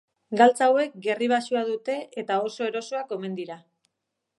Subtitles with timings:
[0.39, 3.65] Galtza hauek gerri baxua dute eta oso erosoak omen dira.